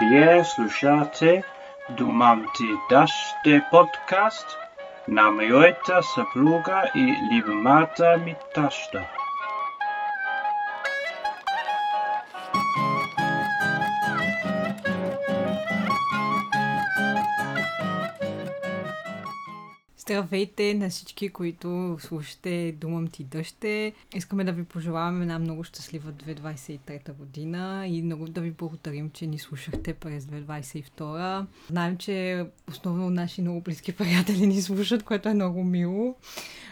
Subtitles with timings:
[0.00, 1.42] Вие слушате
[1.90, 3.10] Думам ти даш
[3.44, 4.58] те подкаст
[5.08, 9.19] на моята съпруга и любимата ми таща.
[20.10, 23.92] Здравейте на всички, които слушате Думам ти дъще.
[24.14, 29.26] Искаме да ви пожелаваме една много щастлива 2023 година и много да ви благодарим, че
[29.26, 31.46] ни слушахте през 2022.
[31.68, 36.16] Знаем, че основно наши много близки приятели ни слушат, което е много мило.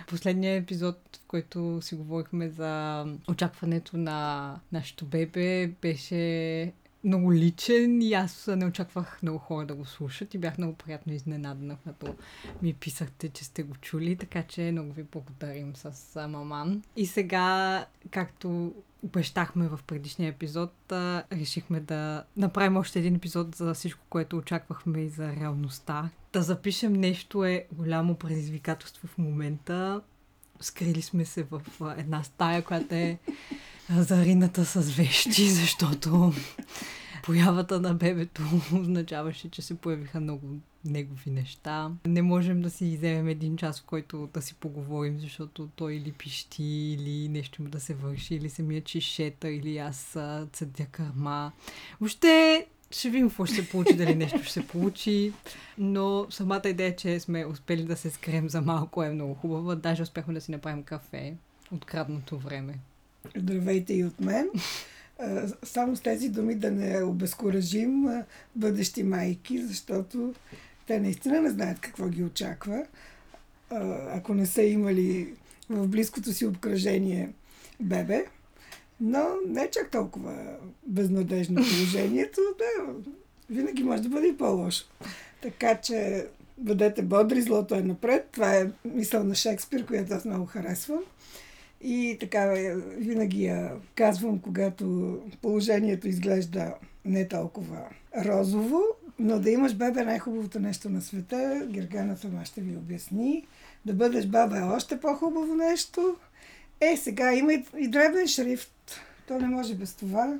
[0.08, 6.72] Последният епизод, в който си говорихме за очакването на нашето бебе, беше
[7.04, 11.12] много личен и аз не очаквах много хора да го слушат и бях много приятно
[11.12, 12.14] изненадана, като
[12.62, 16.82] ми писахте, че сте го чули, така че много ви благодарим с Маман.
[16.96, 20.72] И сега, както обещахме в предишния епизод,
[21.32, 26.10] решихме да направим още един епизод за всичко, което очаквахме и за реалността.
[26.32, 30.00] Да запишем нещо е голямо предизвикателство в момента.
[30.60, 31.62] Скрили сме се в
[31.98, 33.18] една стая, която е
[33.90, 36.32] зарината с вещи, защото
[37.22, 38.42] появата на бебето
[38.74, 40.46] означаваше, че се появиха много
[40.84, 41.90] негови неща.
[42.06, 46.12] Не можем да си вземем един час, в който да си поговорим, защото той или
[46.12, 50.16] пищи, или нещо му да се върши, или се мия чишета, или аз
[50.52, 51.52] цъдя кърма.
[52.00, 55.32] Въобще ще видим какво ще се получи, дали нещо ще се получи,
[55.78, 59.74] но самата идея, че сме успели да се скрем за малко е много хубава.
[59.74, 61.34] Даже успяхме да си направим кафе
[61.72, 62.78] от крадното време.
[63.36, 64.48] Здравейте и от мен.
[65.62, 68.08] Само с тези думи да не обезкуражим
[68.56, 70.34] бъдещи майки, защото
[70.86, 72.86] те наистина не знаят какво ги очаква.
[74.10, 75.34] Ако не са имали
[75.70, 77.30] в близкото си обкръжение
[77.80, 78.24] бебе,
[79.00, 80.56] но не е чак толкова
[80.86, 82.92] безнадежно положението, да,
[83.50, 84.86] винаги може да бъде и по-лошо.
[85.42, 86.26] Така че
[86.58, 88.28] бъдете бодри, злото е напред.
[88.32, 91.00] Това е мисъл на Шекспир, която аз много харесвам.
[91.80, 92.54] И така
[92.96, 96.74] винаги я казвам, когато положението изглежда
[97.04, 97.84] не толкова
[98.24, 98.82] розово,
[99.18, 101.66] но да имаш бебе е най-хубавото нещо на света.
[101.70, 103.46] Гергана сама ще ви обясни.
[103.86, 106.16] Да бъдеш баба е още по-хубаво нещо.
[106.80, 109.00] Е, сега има и, дребен шрифт.
[109.26, 110.38] То не може без това.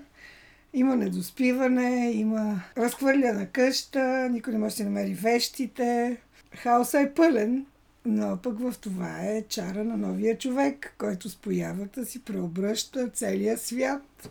[0.75, 6.16] Има недоспиване, има разхвърляна къща, никой не може да намери вещите.
[6.54, 7.66] Хаоса е пълен.
[8.10, 13.58] Но пък в това е чара на новия човек, който с появата си преобръща целия
[13.58, 14.30] свят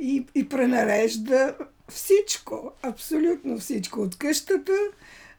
[0.00, 1.54] и, и пренарежда
[1.88, 4.72] всичко, абсолютно всичко от къщата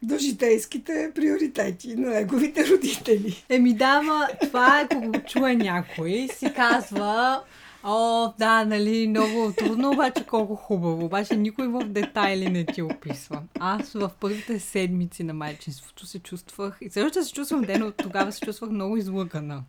[0.02, 3.46] до житейските приоритети на неговите родители.
[3.50, 7.44] Еми дама, това е, ако го чуе някой, си казва,
[7.86, 11.06] О, да, нали, много трудно, обаче колко хубаво.
[11.06, 13.42] Обаче никой в детайли не ти описва.
[13.60, 18.32] Аз в първите седмици на майчинството се чувствах, и също се чувствам ден, от тогава
[18.32, 19.64] се чувствах много излъгана.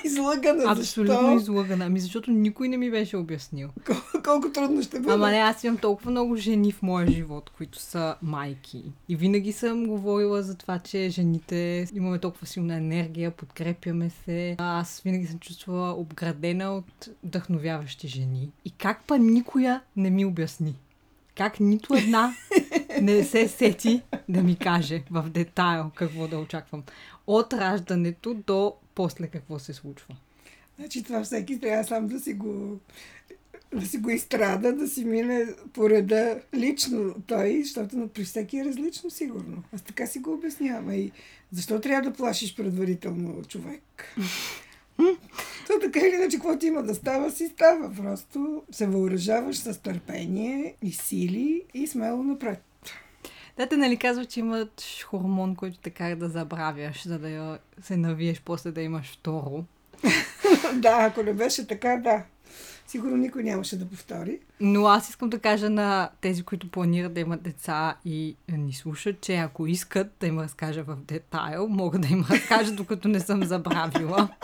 [0.04, 1.36] излъгана, Абсолютно защо?
[1.36, 1.84] излъгана.
[1.84, 3.68] Ами защото никой не ми беше обяснил.
[3.84, 5.14] Кол- колко трудно ще бъде.
[5.14, 8.82] Ама не, аз имам толкова много жени в моя живот, които са майки.
[9.08, 14.56] И винаги съм говорила за това, че жените имаме толкова силна енергия, подкрепяме се.
[14.58, 18.50] Аз винаги съм чувствала обградена от вдъхновяващи жени.
[18.64, 20.76] И как па никоя не ми обясни?
[21.36, 22.34] Как нито една
[23.02, 26.82] не се сети да ми каже в детайл какво да очаквам.
[27.26, 30.16] От раждането до после какво се случва.
[30.78, 32.78] Значи това всеки трябва сам да си го
[33.74, 38.64] да си го изстрада, да си мине по реда лично той, защото при всеки е
[38.64, 39.62] различно сигурно.
[39.74, 40.92] Аз така си го обяснявам.
[40.92, 41.12] И
[41.52, 43.82] защо трябва да плашиш предварително човек?
[45.66, 47.94] То така или иначе, каквото има да става, си става.
[47.94, 52.62] Просто се въоръжаваш с търпение и сили и смело напред.
[53.60, 57.58] Да, те нали казват, че имат хормон, който те кара да забравяш, за да я
[57.82, 59.64] се навиеш, после да имаш второ.
[60.74, 62.22] да, ако не беше така, да.
[62.86, 64.38] Сигурно никой нямаше да повтори.
[64.60, 69.20] Но аз искам да кажа на тези, които планират да имат деца и ни слушат,
[69.20, 73.44] че ако искат да им разкажа в детайл, мога да им разкажа, докато не съм
[73.44, 74.28] забравила.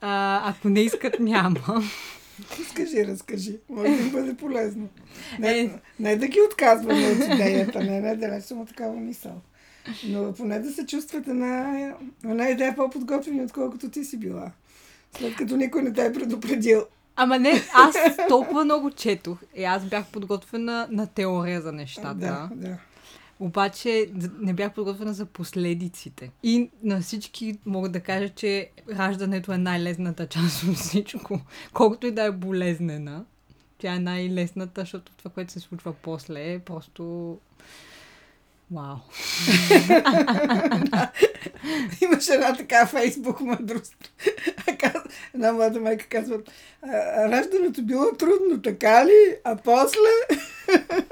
[0.00, 1.82] А, ако не искат, няма.
[2.60, 3.58] Разкажи, разкажи.
[3.68, 4.88] Може да бъде полезно.
[5.38, 5.70] Не, Е.
[6.00, 9.40] не да ги отказваме от идеята, не, не, далеч съм от такава мисъл.
[10.06, 11.78] Но поне да се чувствате на
[12.24, 14.50] една идея по-подготвени, отколкото ти си била.
[15.18, 16.84] След като никой не те е предупредил.
[17.16, 17.96] Ама не, аз
[18.28, 19.38] толкова много четох.
[19.56, 22.14] И аз бях подготвена на теория за нещата.
[22.14, 22.76] Да, да.
[23.40, 24.10] Обаче
[24.40, 26.30] не бях подготвена за последиците.
[26.42, 31.40] И на всички мога да кажа, че раждането е най-лесната част от всичко.
[31.72, 33.24] Колкото и да е болезнена,
[33.78, 37.38] Тя е най-лесната, защото това, което се случва после е просто...
[38.70, 38.96] Вау.
[42.02, 44.12] Имаше една така фейсбук мъдрост.
[45.34, 46.38] Една млада майка казва,
[46.82, 49.36] «А, раждането било трудно, така ли?
[49.44, 49.98] А после?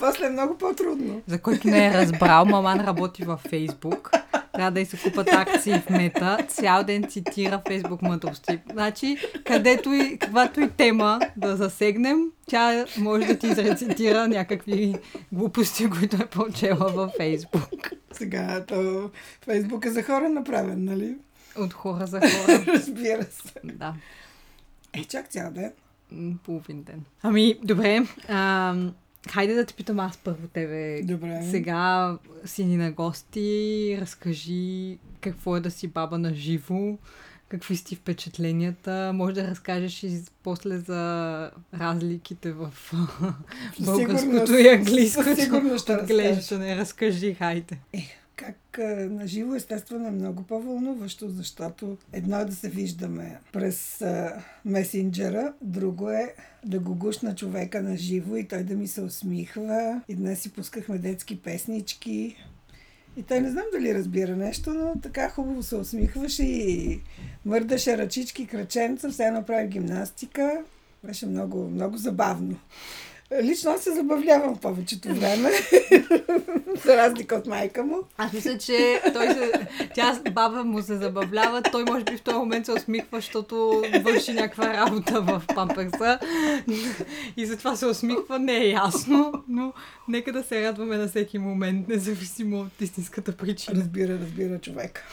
[0.00, 1.22] после е много по-трудно.
[1.26, 4.10] За който не е разбрал, маман работи във Фейсбук.
[4.52, 6.38] Трябва да й се купат акции в мета.
[6.48, 8.58] Цял ден цитира Фейсбук мъдрости.
[8.72, 14.94] Значи, където и, каквато и тема да засегнем, тя може да ти изрецитира някакви
[15.32, 17.90] глупости, които е прочела във Фейсбук.
[18.12, 19.10] Сега, то
[19.44, 21.16] Фейсбук е за хора направен, нали?
[21.58, 22.64] От хора за хора.
[22.66, 23.52] Разбира се.
[23.64, 23.94] Да.
[24.92, 25.72] Е, чак цял ден.
[26.44, 27.04] Половин ден.
[27.22, 28.02] Ами, добре.
[28.28, 28.74] А,
[29.28, 31.02] хайде да те питам аз първо тебе.
[31.02, 31.42] Добре.
[31.50, 36.98] Сега си ни на гости, разкажи какво е да си баба на живо,
[37.48, 39.12] какви си впечатленията.
[39.14, 41.50] Може да разкажеш и после за
[41.80, 42.72] разликите в
[43.80, 46.76] българското и английското със сигурност ще отглеждане.
[46.76, 47.78] Разкажи, хайде.
[48.40, 48.78] Как
[49.10, 55.52] на живо естествено е много по-вълнуващо, защото едно е да се виждаме през а, месенджера,
[55.62, 56.34] друго е
[56.64, 60.02] да го гушна човека на живо и той да ми се усмихва.
[60.08, 62.36] И днес си пускахме детски песнички.
[63.16, 67.00] И той не знам дали разбира нещо, но така хубаво се усмихваше и
[67.44, 70.64] мърдаше ръчички, краченца, все едно прави гимнастика.
[71.04, 72.56] Беше много, много забавно.
[73.42, 75.50] Лично аз се забавлявам повечето време,
[76.84, 77.96] за разлика от майка му.
[78.16, 79.52] Аз мисля, че той се,
[79.94, 84.32] тя баба му се забавлява, той може би в този момент се усмихва, защото върши
[84.32, 86.18] някаква работа в памперса
[87.36, 89.72] и затова се усмихва, не е ясно, но
[90.08, 93.80] нека да се радваме на всеки момент, независимо от истинската причина.
[93.80, 95.04] Разбира, разбира човек.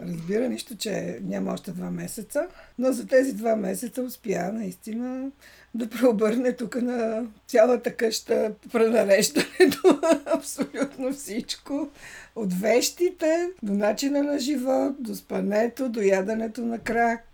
[0.00, 2.46] Разбира нищо, че няма още два месеца,
[2.78, 5.30] но за тези два месеца успя наистина
[5.74, 11.88] да преобърне тук на цялата къща пренареждането, абсолютно всичко.
[12.36, 17.24] От вещите до начина на живот, до спането, до яденето на крак.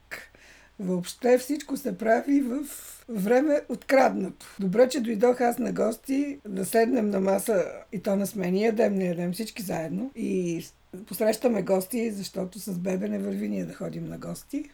[0.79, 2.65] Въобще всичко се прави в
[3.09, 4.47] време откраднато.
[4.61, 8.95] Добре, че дойдох аз на гости, да седнем на маса и то на смени, ядем,
[8.95, 10.11] не ядем всички заедно.
[10.17, 10.65] И
[11.07, 14.71] посрещаме гости, защото с бебе не върви ние да ходим на гости.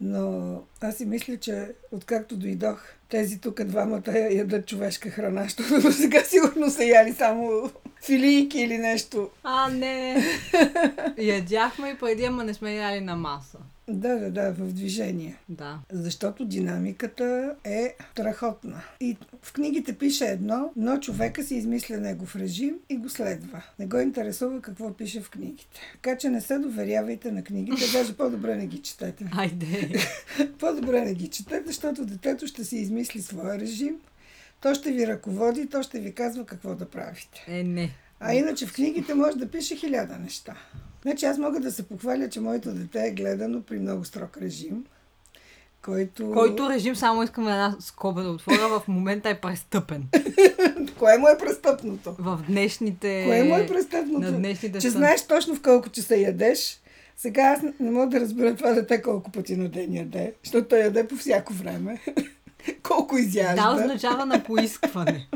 [0.00, 5.92] Но аз си мисля, че откакто дойдох, тези тук двамата ядат човешка храна, защото до
[5.92, 7.70] сега сигурно са яли само
[8.04, 9.30] филийки или нещо.
[9.42, 10.24] А, не.
[11.18, 13.58] Ядяхме и преди, ама не сме яли на маса.
[13.92, 15.36] Да, да, да, в движение.
[15.48, 15.78] Да.
[15.92, 18.82] Защото динамиката е страхотна.
[19.00, 23.62] И в книгите пише едно, но човека си измисля негов режим и го следва.
[23.78, 25.80] Не го интересува какво пише в книгите.
[25.92, 29.30] Така че не се доверявайте на книгите, даже по-добре не ги четете.
[29.36, 29.92] Айде.
[30.58, 33.96] По-добре не ги четете, защото детето ще си измисли своя режим.
[34.60, 37.44] То ще ви ръководи, то ще ви казва какво да правите.
[37.48, 37.90] Е, не.
[38.20, 40.56] А иначе в книгите може да пише хиляда неща.
[41.02, 44.84] Значи аз мога да се похваля, че моето дете е гледано при много строг режим,
[45.82, 46.32] който...
[46.32, 50.08] Който режим, само искам една скоба да отворя, в момента е престъпен.
[50.98, 52.16] Кое му е престъпното?
[52.18, 53.24] В днешните...
[53.26, 54.20] Кое му е престъпното?
[54.20, 56.80] На днешните Че стън- знаеш точно в колко часа ядеш.
[57.16, 60.78] Сега аз не мога да разбера това дете колко пъти на ден яде, защото той
[60.78, 62.00] яде по всяко време.
[62.82, 63.74] колко изяжда.
[63.74, 65.28] Да, означава на поискване.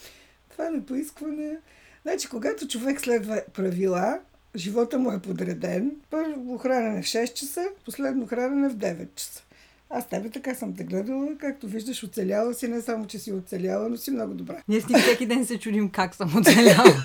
[0.50, 1.56] Това не поискване.
[2.02, 4.18] Значи, когато човек следва правила,
[4.56, 5.90] живота му е подреден.
[6.10, 9.42] Първо хранене в 6 часа, последно хранене в 9 часа.
[9.90, 13.88] Аз тебе така съм те гледала, както виждаш, оцеляла си, не само, че си оцеляла,
[13.88, 14.62] но си много добра.
[14.68, 17.04] Ние с них всеки ден се чудим как съм оцеляла.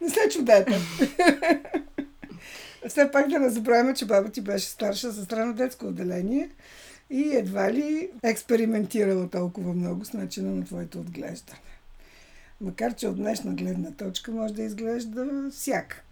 [0.00, 0.78] Не се чудете.
[2.88, 6.50] Все пак да не забравяме, че баба ти беше старша сестра на детско отделение
[7.10, 11.58] и едва ли експериментирала толкова много с начина на твоето отглеждане.
[12.60, 16.02] Макар, че от днешна гледна точка може да изглежда всякак.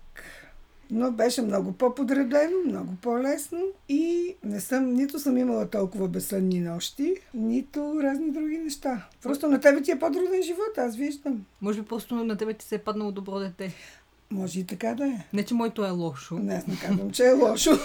[0.91, 7.15] Но беше много по-подредено, много по-лесно и не съм, нито съм имала толкова безсънни нощи,
[7.35, 9.09] нито разни други неща.
[9.23, 11.45] Просто на тебе ти е по-труден живот, аз виждам.
[11.61, 13.75] Може би просто на тебе ти се е паднало добро дете.
[14.31, 15.19] Може и така да е.
[15.33, 16.39] Не, че моето е лошо.
[16.39, 17.71] Не, аз не казвам, че е лошо.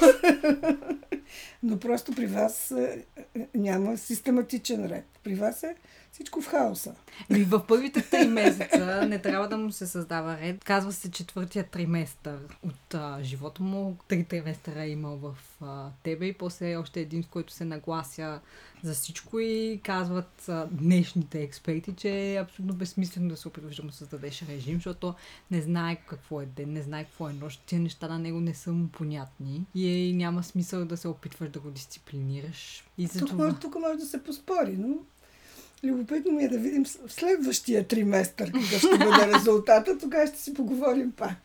[1.64, 3.06] Но просто при вас е,
[3.36, 5.06] е, няма систематичен ред.
[5.24, 5.76] При вас е
[6.12, 6.96] всичко в хаоса.
[7.30, 10.64] И в първите три месеца не трябва да му се създава ред.
[10.64, 13.98] Казва се четвъртия триместър от а, живота му.
[14.08, 18.40] Три триместъра е имал в а, тебе и после още един, с който се наглася
[18.84, 23.84] за всичко и казват а, днешните експерти, че е абсолютно безсмислено да се опитваш да
[23.84, 25.14] му създадеш режим, защото
[25.52, 27.62] не знае какво е ден, не знае какво е нощ.
[27.66, 31.19] Тези неща на него не са му понятни и е, няма смисъл да се опитваш
[31.42, 32.84] да го дисциплинираш.
[32.98, 33.46] И за тук, това...
[33.46, 34.98] може, тук може да се поспори, но
[35.84, 40.54] любопитно ми е да видим в следващия триместър какъв ще бъде резултата, тогава ще си
[40.54, 41.38] поговорим пак.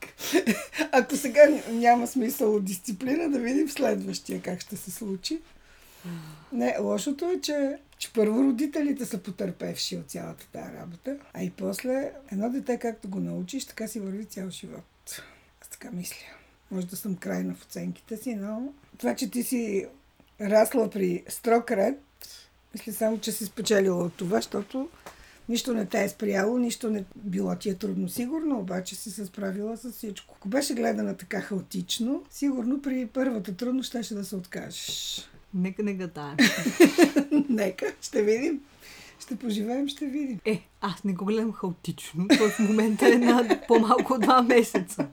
[0.92, 5.40] Ако сега няма смисъл от дисциплина, да видим в следващия как ще се случи.
[6.52, 11.50] Не, лошото е, че, че първо родителите са потърпевши от цялата тази работа, а и
[11.50, 15.22] после едно дете, както го научиш, така си върви цял живот.
[15.62, 16.26] Аз така мисля.
[16.70, 19.86] Може да съм крайна в оценките си, но това, че ти си
[20.40, 21.94] расла при строг ред,
[22.74, 24.88] мисля само, че си спечелила от това, защото
[25.48, 28.08] нищо не те е спряло, нищо не било ти е трудно.
[28.08, 30.34] Сигурно, обаче си се справила с всичко.
[30.38, 35.20] Ако беше гледана така хаотично, сигурно при първата трудност щеше да се откажеш.
[35.54, 36.36] Нека не гадаем.
[37.48, 38.60] Нека, ще видим.
[39.20, 40.40] Ще поживеем, ще видим.
[40.44, 42.28] Е, аз не го гледам хаотично.
[42.38, 45.08] Той в момента е на по-малко два месеца.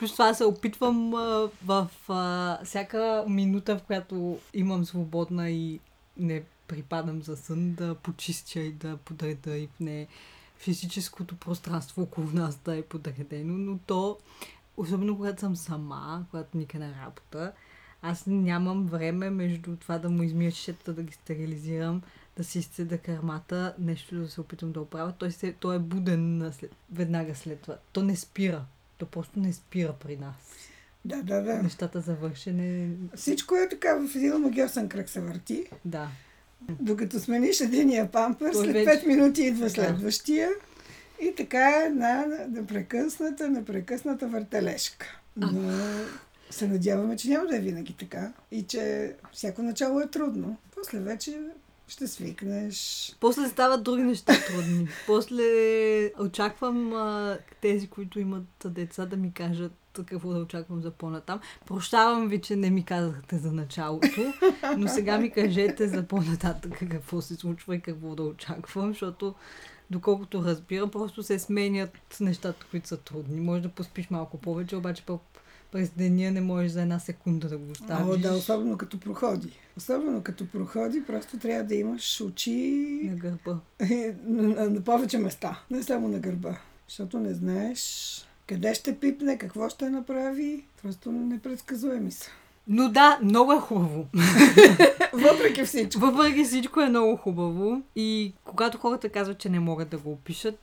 [0.00, 5.80] Плюс това се опитвам а, в а, всяка минута, в която имам свободна и
[6.16, 10.06] не припадам за сън, да почистя и да подреда и не
[10.58, 14.18] физическото пространство около нас да е подредено, но то,
[14.76, 17.52] особено когато съм сама, когато никъде на работа,
[18.02, 22.02] аз нямам време между това да му измия чешета, да ги стерилизирам,
[22.36, 25.12] да си изцеда кърмата, нещо да се опитам да оправя.
[25.18, 27.76] Той, се, той е буден след, веднага след това.
[27.92, 28.64] То не спира.
[29.00, 30.34] То просто не спира при нас.
[31.04, 31.62] Да, да, да.
[31.62, 32.88] Нещата завършене.
[33.16, 35.64] Всичко е така в един магиосен кръг се върти.
[35.84, 36.08] Да.
[36.70, 40.50] Докато смениш единия пампер, Той след вече- 5 минути идва следващия.
[41.20, 45.06] И така е една непрекъсната, непрекъсната въртележка.
[45.36, 45.72] Но
[46.50, 48.32] се надяваме, че няма да е винаги така.
[48.50, 50.56] И че всяко начало е трудно.
[50.76, 51.38] После вече
[51.90, 53.12] ще свикнеш.
[53.20, 54.88] После стават други неща трудни.
[55.06, 55.44] После
[56.18, 59.72] очаквам а, тези, които имат деца, да ми кажат
[60.06, 61.40] какво да очаквам за по-натам.
[61.66, 64.32] Прощавам ви, че не ми казахте за началото,
[64.76, 69.34] но сега ми кажете за по-нататък какво се случва и какво да очаквам, защото
[69.90, 73.40] доколкото разбирам, просто се сменят нещата, които са трудни.
[73.40, 75.20] Може да поспиш малко повече, обаче пък
[75.72, 78.16] през деня не можеш за една секунда да го оставиш.
[78.16, 79.52] О, да, особено като проходи.
[79.76, 83.60] Особено като проходи, просто трябва да имаш очи на гърба.
[84.24, 86.58] на, на, на повече места, не само на гърба.
[86.88, 90.64] Защото не знаеш къде ще пипне, какво ще направи.
[90.82, 92.30] Просто непредсказуеми са.
[92.68, 94.06] Но да, много е хубаво.
[95.12, 96.00] Въпреки всичко.
[96.00, 100.58] Въпреки всичко е много хубаво и когато хората казват, че не могат да го опишат,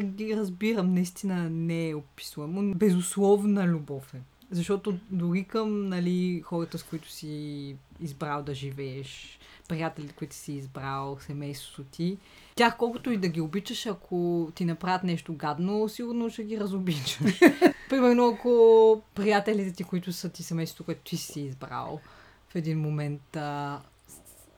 [0.00, 2.74] ги разбирам, наистина не е описуемо.
[2.74, 4.18] Безусловна любов е.
[4.50, 9.38] Защото дори към нали, хората, с които си избрал да живееш,
[9.68, 12.18] приятелите, които си избрал, семейството ти,
[12.54, 17.18] тях колкото и да ги обичаш, ако ти направят нещо гадно, сигурно ще ги разобичаш.
[17.88, 22.00] Примерно, ако приятелите ти, които са ти семейството, което ти си избрал,
[22.48, 23.80] в един момент а,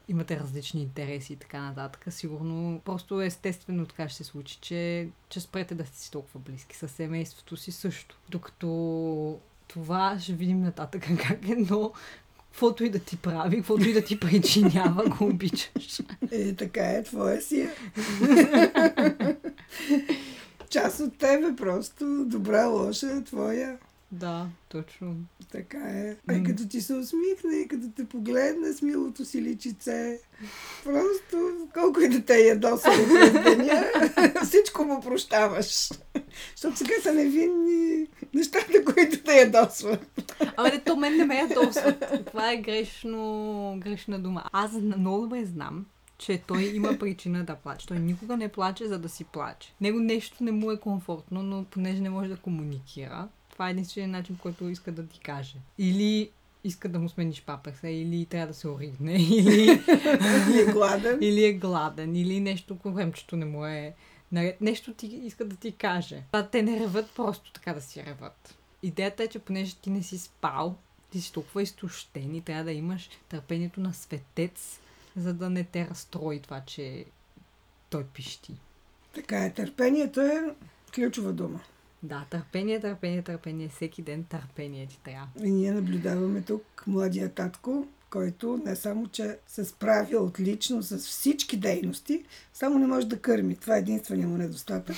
[0.08, 5.40] имате различни интереси и така нататък, сигурно просто естествено така ще се случи, че, че
[5.40, 6.76] спрете да сте си толкова близки.
[6.76, 8.18] С семейството си също.
[8.30, 9.38] Докато
[9.72, 11.92] това ще видим нататък как е, но
[12.50, 16.00] каквото и да ти прави, каквото и да ти причинява, го обичаш.
[16.30, 17.70] Е, така е, твоя си е.
[20.70, 23.78] Част от тебе просто, добра, лоша твоя.
[24.12, 25.16] Да, точно.
[25.52, 26.16] Така е.
[26.28, 30.20] А и като ти се усмихне, и като те погледне с милото си личице,
[30.84, 33.84] просто колко и да те е ядосало през деня,
[34.44, 35.88] всичко му прощаваш.
[36.56, 40.34] Защото сега са невинни нещата, които те ядосват.
[40.56, 42.04] Абе, не, то мен не ме ядосват.
[42.26, 44.44] Това е грешно, грешна дума.
[44.52, 45.86] Аз много добре знам,
[46.18, 47.86] че той има причина да плаче.
[47.86, 49.74] Той никога не плаче, за да си плаче.
[49.80, 54.08] Него нещо не му е комфортно, но понеже не може да комуникира, това е единствения
[54.08, 55.56] начин, който иска да ти каже.
[55.78, 56.30] Или
[56.64, 59.80] иска да му смениш паперса, или трябва да се оригне, или,
[60.54, 61.18] И е гладен.
[61.20, 63.94] или е гладен, или нещо, кремчето не му е.
[64.60, 66.22] Нещо ти иска да ти каже.
[66.32, 68.54] А те не реват просто така да си реват.
[68.82, 70.76] Идеята е, че понеже ти не си спал,
[71.10, 74.80] ти си толкова изтощен и трябва да имаш търпението на светец,
[75.16, 77.04] за да не те разстрои това, че
[77.90, 78.52] той пищи.
[79.14, 80.54] Така е, търпението е
[80.94, 81.60] ключова дума.
[82.02, 83.68] Да, търпение, търпение, търпение.
[83.68, 85.28] Всеки ден търпение ти трябва.
[85.44, 91.56] И ние наблюдаваме тук младия татко, който не само, че се справя отлично с всички
[91.56, 93.56] дейности, само не може да кърми.
[93.56, 94.96] Това е единствения му недостатък.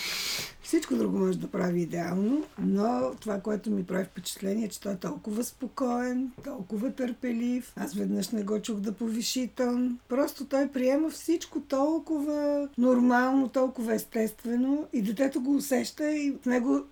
[0.63, 4.93] Всичко друго може да прави идеално, но това, което ми прави впечатление, е, че той
[4.93, 7.73] е толкова спокоен, толкова търпелив.
[7.77, 9.99] Аз веднъж не го чух да повиши тон.
[10.09, 16.85] Просто той приема всичко толкова нормално, толкова естествено и детето го усеща и в него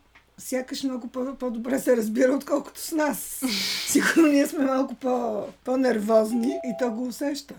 [0.42, 3.42] сякаш много по- по-добре се разбира, отколкото с нас.
[3.86, 7.54] Сигурно ние сме малко по- по-нервозни и то го усеща.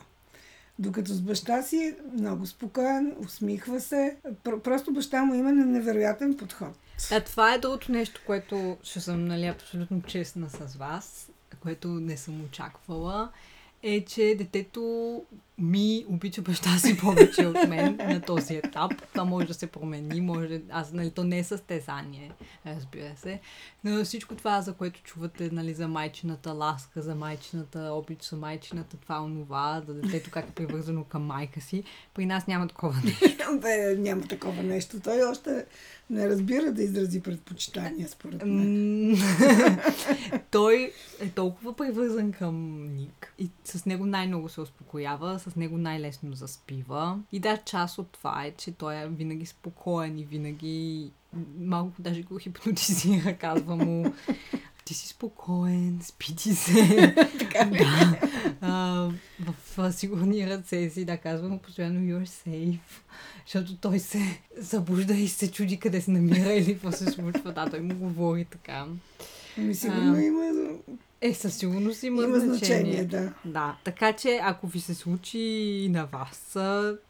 [0.80, 4.16] Докато с баща си много спокоен, усмихва се.
[4.44, 6.70] Пр- просто баща му има невероятен подход.
[7.10, 12.18] Да, това е другото нещо, което ще съм нали, абсолютно честна с вас, което не
[12.18, 13.30] съм очаквала,
[13.84, 15.22] е, че детето
[15.58, 18.92] ми обича баща си повече от мен на този етап.
[19.12, 20.62] Това може да се промени, може...
[20.70, 22.32] Аз, нали, то не е състезание,
[22.66, 23.40] разбира се.
[23.84, 28.98] Но всичко това, за което чувате, нали, за майчината ласка, за майчината обич, за майчината
[28.98, 31.84] това, онова, за детето как е привързано към майка си,
[32.14, 33.60] при нас няма такова нещо.
[33.62, 35.00] Бе, няма такова нещо.
[35.00, 35.66] Той още
[36.10, 39.18] не разбира да изрази предпочитания, според мен.
[40.52, 46.34] Той е толкова привързан към Ник и с него най-много се успокоява, с него най-лесно
[46.34, 47.20] заспива.
[47.32, 51.12] И да, част от това е, че той е винаги спокоен и винаги
[51.60, 54.14] малко даже го хипнотизира, казва му
[54.86, 57.16] ти си спокоен, спи ти се.
[57.40, 58.20] Така да.
[58.62, 59.10] А,
[59.78, 62.80] в, сигурни ръце си, да, казва му постоянно you're safe.
[63.46, 67.54] Защото той се събужда и се чуди къде се намира или какво се случва.
[67.54, 68.86] Да, той му говори така.
[69.58, 70.52] Ами сигурно А, има,
[71.22, 73.34] Е, със сигурност има, има значение, да.
[73.46, 76.58] Да, така че ако ви се случи и на вас,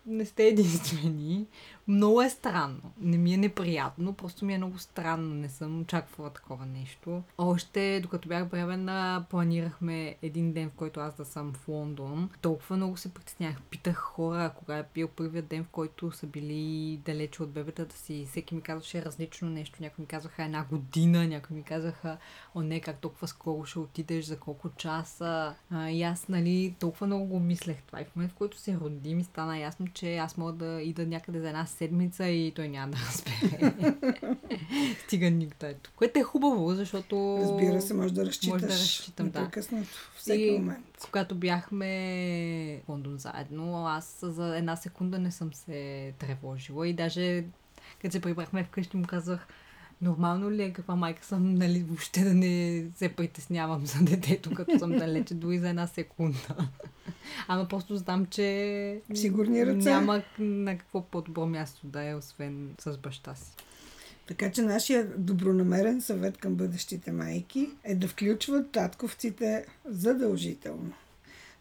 [0.05, 1.47] не сте единствени.
[1.87, 2.81] Много е странно.
[2.99, 5.35] Не ми е неприятно, просто ми е много странно.
[5.35, 7.23] Не съм очаквала такова нещо.
[7.37, 12.29] Още докато бях бременна, планирахме един ден, в който аз да съм в Лондон.
[12.41, 13.61] Толкова много се притеснях.
[13.61, 18.25] Питах хора, кога е бил първият ден, в който са били далече от бебетата си.
[18.29, 19.77] Всеки ми казваше различно нещо.
[19.81, 22.17] Някои ми казаха една година, някои ми казаха,
[22.55, 25.55] о не, как толкова скоро ще отидеш, за колко часа.
[25.69, 28.01] А, и аз, нали, толкова много го мислех това.
[28.01, 31.05] И в момент, в който се роди, ми стана ясно, че аз мога да ида
[31.05, 33.73] някъде за една седмица и той няма да разбере.
[35.05, 35.91] Стига никто ето.
[35.95, 37.37] Което е хубаво, защото...
[37.41, 39.49] Разбира се, може да разчиташ Може да разчитам, да.
[40.17, 40.85] всеки И- момент.
[41.05, 41.87] Когато бяхме
[42.85, 47.43] в Лондон заедно, аз за една секунда не съм се тревожила и даже
[48.01, 49.47] като се прибрахме вкъщи му казах
[50.03, 54.79] Нормално ли е каква майка съм, нали, въобще да не се притеснявам за детето, като
[54.79, 56.69] съм далече, дори за една секунда.
[57.47, 59.89] Ама просто знам, че сигурни ръце.
[59.89, 63.55] няма на какво по-добро място да е, освен с баща си.
[64.27, 70.93] Така че нашия добронамерен съвет към бъдещите майки е да включват татковците задължително.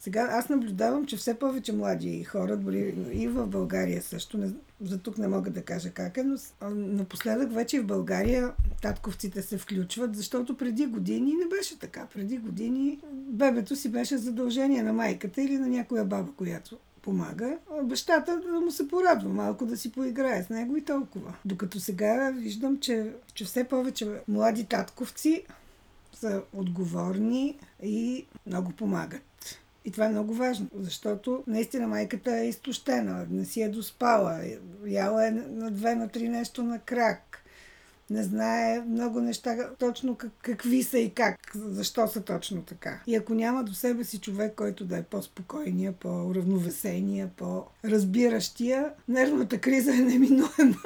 [0.02, 4.98] Сега аз наблюдавам, че все повече млади хора, дори и в България също, не, за
[4.98, 6.36] тук не мога да кажа как е, но
[6.70, 12.06] напоследък вече в България татковците се включват, защото преди години не беше така.
[12.14, 18.40] Преди години бебето си беше задължение на майката или на някоя баба, която помага, бащата
[18.40, 21.34] да му се порадва малко, да си поиграе с него и толкова.
[21.44, 25.44] Докато сега виждам, че, че все повече млади татковци
[26.14, 29.22] са отговорни и много помагат.
[29.84, 34.40] И това е много важно, защото наистина майката е изтощена, не си е доспала,
[34.86, 37.38] яла е на две, на три нещо на крак.
[38.10, 43.00] Не знае много неща точно как, какви са и как, защо са точно така.
[43.06, 49.92] И ако няма до себе си човек, който да е по-спокойния, по-равновесения, по-разбиращия, нервната криза
[49.92, 50.76] е неминуема.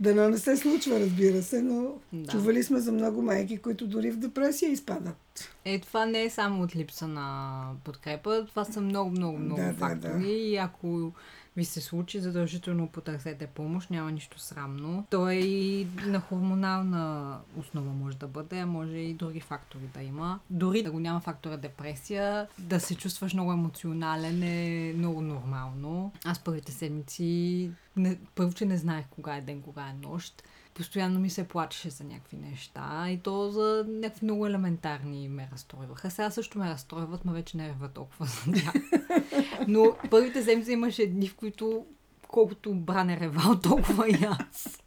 [0.00, 2.32] Дано не се случва, разбира се, но Да.
[2.32, 5.50] чували сме за много майки, които дори в депресия изпадат.
[5.64, 7.50] Е, това не е само от липса на
[7.84, 10.12] подкрепа, това са много, много, много Да, да, фактори.
[10.12, 10.26] да.
[10.26, 11.12] И ако
[11.56, 15.06] ви се случи, задължително потърсете помощ, няма нищо срамно.
[15.10, 20.40] То е и на хормонална основа може да бъде, може и други фактори да има.
[20.50, 26.12] Дори да го няма фактора депресия, да се чувстваш много емоционален е много нормално.
[26.24, 30.42] Аз първите седмици, не, първо, че не знаех кога е ден, кога е нощ.
[30.76, 36.10] Постоянно ми се плачеше за някакви неща и то за някакви много елементарни ме разстройваха.
[36.10, 38.74] Сега също ме разстройват, но вече не рева толкова за тях.
[39.68, 41.86] Но първите седмици имаше дни, в които
[42.28, 44.82] колкото бран е ревал, толкова и аз.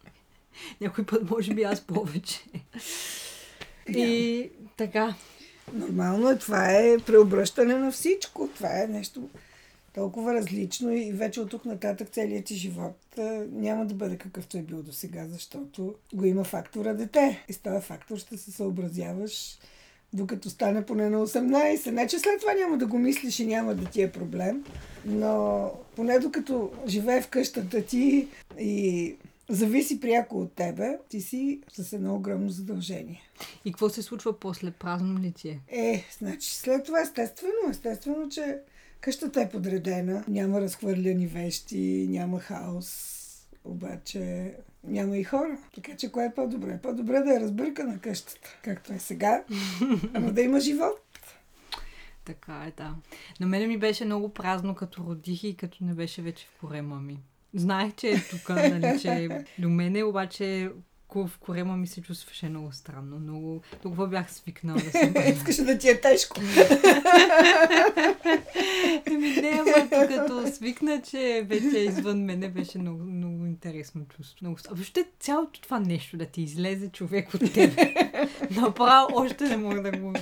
[0.80, 2.44] Някой път, може би, аз повече.
[3.88, 5.14] И така.
[5.72, 8.48] Нормално е, това е преобръщане на всичко.
[8.54, 9.28] Това е нещо
[9.94, 13.18] толкова различно и вече от тук нататък целият ти живот
[13.52, 17.44] няма да бъде какъвто е бил до сега, защото го има фактора дете.
[17.48, 19.58] И с този фактор ще се съобразяваш
[20.12, 21.90] докато стане поне на 18.
[21.90, 24.64] Не, че след това няма да го мислиш и няма да ти е проблем,
[25.04, 29.16] но поне докато живее в къщата ти и
[29.48, 33.22] зависи пряко от тебе, ти си с едно огромно задължение.
[33.64, 34.70] И какво се случва после?
[34.70, 35.60] Празно ли ти е?
[35.68, 38.58] Е, значи след това естествено, естествено, че
[39.00, 43.16] къщата е подредена, няма разхвърляни вещи, няма хаос,
[43.64, 45.58] обаче няма и хора.
[45.74, 46.78] Така че кое е по-добре?
[46.82, 49.44] По-добре да е разбъркана къщата, както е сега,
[50.14, 51.00] ама да има живот.
[52.24, 52.94] Така е, да.
[53.40, 57.00] На мене ми беше много празно, като родих и като не беше вече в корема
[57.00, 57.18] ми.
[57.54, 60.70] Знаех, че е тук, нали, че е до мене, обаче
[61.14, 63.18] в корема ми се чувстваше много странно.
[63.18, 63.62] Много...
[63.82, 65.14] Толкова бях свикнала да съм.
[65.36, 66.40] Искаше да ти е тежко.
[69.06, 74.36] Еми не, ама като свикна, че вече извън мене, беше много, много интересно чувство.
[74.42, 74.58] Много...
[74.70, 77.94] Въобще цялото това нещо да ти излезе човек от тебе.
[78.50, 80.12] Направо още не мога да го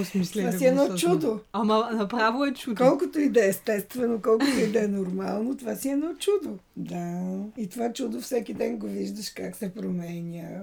[0.00, 0.40] осмисля.
[0.40, 0.98] Това си едно осъзна.
[0.98, 1.40] чудо.
[1.52, 2.76] Ама направо е чудо.
[2.76, 6.58] Колкото и да е естествено, колкото и да е нормално, това си е едно чудо.
[6.76, 7.22] Да.
[7.56, 10.60] И това чудо всеки ден го виждаш как се променя,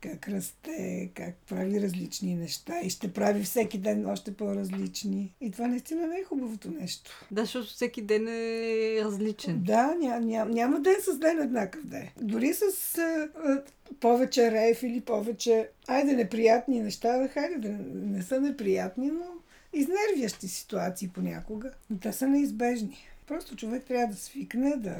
[0.00, 5.34] как расте, как прави различни неща и ще прави всеки ден още по-различни.
[5.40, 7.26] И това наистина не е хубавото нещо.
[7.30, 9.62] Да, защото всеки ден е различен.
[9.64, 12.08] Да, ня, ня, няма ден с ден еднакъв ден.
[12.20, 12.62] Дори с
[12.98, 13.62] а, а,
[14.00, 17.78] повече рейф или повече, айде, неприятни неща, да хайде да не,
[18.16, 19.26] не са неприятни, но
[19.72, 21.70] изнервящи ситуации понякога.
[21.90, 22.96] Но те са неизбежни.
[23.26, 24.96] Просто човек трябва да свикне, да,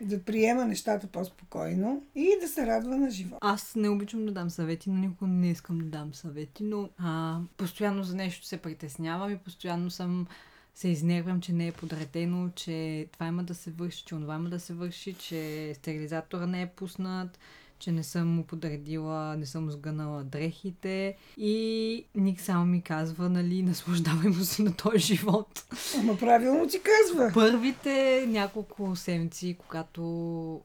[0.00, 3.38] да приема нещата по-спокойно и да се радва на живота.
[3.40, 7.38] Аз не обичам да дам съвети, но никога не искам да дам съвети, но а,
[7.56, 10.26] постоянно за нещо се притеснявам и постоянно съм
[10.74, 14.48] се изнервям, че не е подредено, че това има да се върши, че онова има
[14.48, 17.38] да се върши, че стерилизатора не е пуснат,
[17.80, 23.62] че не съм му подредила, не съм сгънала дрехите и Ник само ми казва, нали,
[23.62, 25.64] наслаждавай му се на този живот.
[25.98, 27.30] Ама правилно ти казва.
[27.34, 30.60] Първите няколко седмици, когато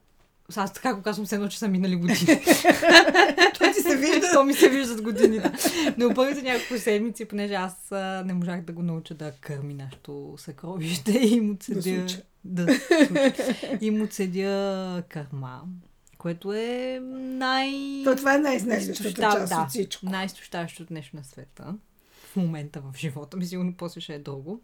[0.56, 2.16] аз така го казвам, все едно, че са минали години.
[3.54, 4.30] Това ти се вижда.
[4.32, 5.52] То ми се виждат годините.
[5.98, 7.74] Но първите няколко седмици, понеже аз
[8.24, 12.06] не можах да го науча да кърми нашето съкровище и му цедя...
[12.44, 13.78] Да, случа.
[13.80, 15.62] и му цедя кърма.
[16.26, 17.70] Което е най...
[18.04, 20.06] То това е най-изнервящата изтощав- част да, от всичко.
[20.06, 21.74] Най-изтощаващото нещо на света.
[22.32, 24.60] В момента в живота ми, сигурно после ще е друго.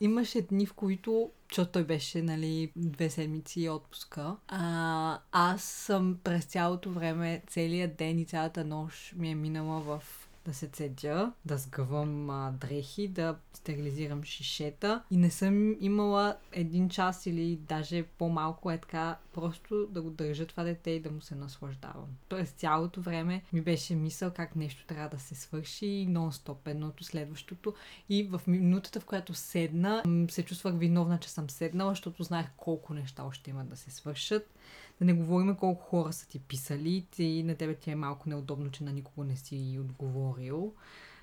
[0.00, 6.44] Имаше дни, в които, защото той беше, нали, две седмици отпуска, а, аз съм през
[6.44, 10.02] цялото време, целият ден и цялата нощ ми е минала в
[10.48, 16.88] да се цедя, да сгъвам а, дрехи, да стерилизирам шишета и не съм имала един
[16.88, 21.20] час или даже по-малко е така, просто да го държа това дете и да му
[21.20, 22.06] се наслаждавам.
[22.28, 27.74] През цялото време ми беше мисъл как нещо трябва да се свърши нон-стоп едното следващото
[28.08, 32.94] и в минутата, в която седна, се чувствах виновна, че съм седнала, защото знаех колко
[32.94, 34.54] неща още имат да се свършат.
[34.98, 38.70] Да не говорим колко хора са ти писали и на тебе ти е малко неудобно,
[38.70, 40.72] че на никого не си отговорил.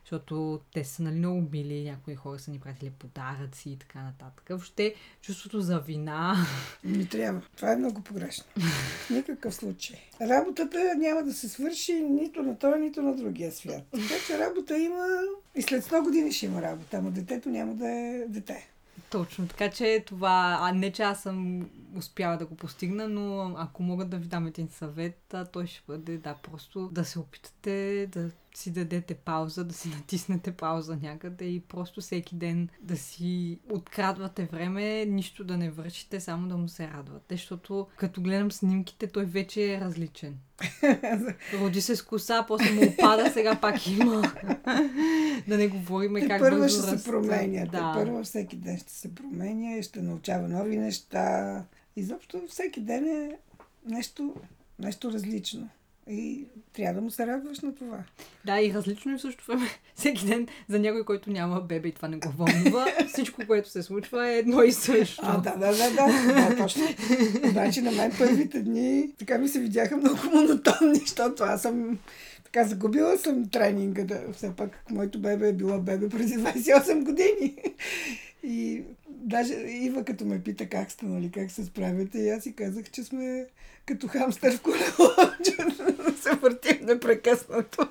[0.05, 4.45] Защото те са нали, много били, някои хора са ни пратили подаръци и така нататък.
[4.49, 6.35] Въобще чувството за вина.
[6.83, 7.41] Ми трябва.
[7.55, 8.45] Това е много погрешно.
[8.57, 9.97] В никакъв случай.
[10.21, 13.83] Работата няма да се свърши нито на този, нито на другия свят.
[13.91, 15.07] Така че работа има
[15.55, 18.74] и след 100 години ще има работа, ама детето няма да е дете.
[19.10, 23.84] Точно, така че това, а не че аз съм успяла да го постигна, но ако
[23.84, 28.29] мога да ви дам един съвет, той ще бъде да просто да се опитате да
[28.57, 34.45] си дадете пауза, да си натиснете пауза някъде и просто всеки ден да си открадвате
[34.45, 39.25] време, нищо да не вършите, само да му се радвате, защото като гледам снимките, той
[39.25, 40.37] вече е различен.
[41.53, 44.21] Роди се с коса, после му опада, сега пак има.
[45.47, 47.65] да не говорим Те как първо бързо ще се променя.
[47.65, 47.71] Да.
[47.71, 51.65] Те първо всеки ден ще се променя, ще научава нови неща.
[51.95, 53.37] Изобщо всеки ден е
[53.85, 54.35] нещо,
[54.79, 55.69] нещо различно.
[56.09, 57.97] И трябва да му се радваш на това.
[58.45, 59.67] Да, и различно е в същото време.
[59.95, 63.83] Всеки ден за някой, който няма бебе и това не го вълнува, всичко, което се
[63.83, 65.21] случва е едно и също.
[65.25, 66.83] А, да, да, да, да, да, точно.
[67.43, 71.99] Значи на мен първите дни така ми се видяха много монотонни, защото аз съм
[72.43, 74.03] така загубила съм тренинга.
[74.03, 77.55] Да, все пак моето бебе е било бебе преди 28 години.
[78.43, 78.83] И
[79.25, 82.89] даже Ива като ме пита как сте, нали, как се справяте, и аз си казах,
[82.89, 83.45] че сме
[83.85, 85.11] като хамстър в колело,
[86.21, 87.88] се въртим непрекъснато.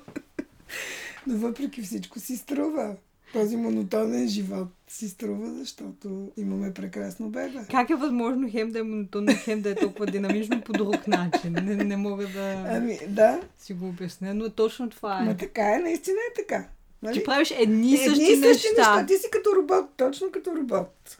[1.27, 2.95] Но въпреки всичко си струва.
[3.33, 7.59] Този монотонен живот си струва, защото имаме прекрасно бебе.
[7.71, 11.51] Как е възможно хем да е монотонно, хем да е толкова динамично по друг начин?
[11.51, 15.25] Не, не мога да Ами, да, си го обясня, но точно това е.
[15.25, 16.67] но така е, наистина е така.
[17.01, 17.13] Нали?
[17.13, 18.95] Ти правиш едни и същи, Едни същи неща.
[18.95, 19.05] неща.
[19.05, 21.17] Ти си като робот, точно като робот.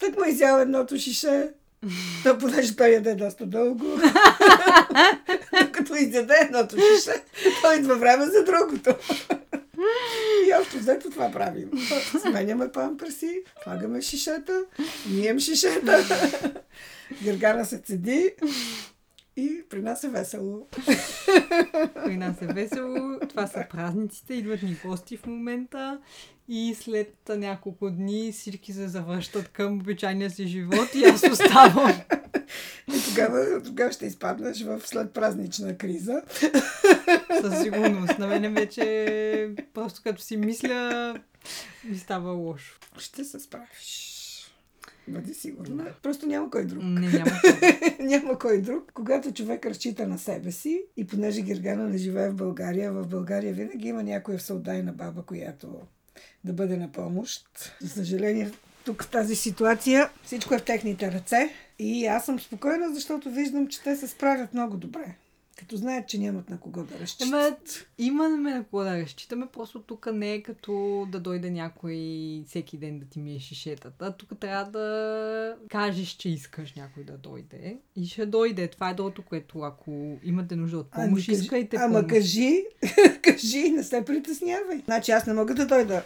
[0.00, 1.48] Так му изял едното шише,
[2.24, 3.84] то понеже той яде доста дълго.
[5.60, 7.22] Докато изяде едното шише,
[7.62, 8.94] той идва време за другото.
[10.48, 11.70] И общо взето това правим.
[12.20, 14.64] Сменяме памперси, слагаме шишета,
[15.10, 16.04] мием шишета.
[17.24, 18.34] Гъргана се цеди
[19.36, 20.66] и при нас е весело.
[22.04, 23.19] При нас е весело.
[23.30, 24.34] Това са празниците.
[24.34, 26.00] Идват ни гости в момента.
[26.48, 31.92] И след няколко дни всички се завръщат към обичайния си живот и аз оставам.
[32.88, 36.22] И тогава, тогава ще изпаднеш в след празнична криза.
[37.40, 38.18] Със сигурност.
[38.18, 41.14] На мене вече просто като си мисля
[41.84, 42.78] ми става лошо.
[42.98, 44.19] Ще се справиш.
[45.10, 45.86] Бъди сигурна.
[46.02, 46.82] Просто няма кой друг.
[46.82, 47.98] Не, няма как.
[47.98, 48.90] няма кой друг.
[48.94, 53.54] Когато човек разчита на себе си и понеже Гергана не живее в България, в България
[53.54, 55.80] винаги има някоя всеотдайна баба, която
[56.44, 57.46] да бъде на помощ.
[57.80, 58.50] За съжаление,
[58.84, 63.68] тук в тази ситуация всичко е в техните ръце и аз съм спокойна, защото виждам,
[63.68, 65.16] че те се справят много добре.
[65.60, 67.86] Като знаят, че нямат на кого да разчитат.
[67.98, 70.72] имаме на кого да разчитаме, просто тук не е като
[71.08, 71.96] да дойде някой
[72.46, 74.12] всеки ден да ти мие шишетата.
[74.12, 78.68] Тук трябва да кажеш, че искаш някой да дойде и ще дойде.
[78.68, 79.90] Това е другото, което ако
[80.24, 82.08] имате нужда от помощ, кажи- искайте Ама помощ.
[82.08, 82.64] кажи,
[83.22, 84.82] кажи, не се притеснявай.
[84.84, 86.02] Значи аз не мога да дойда,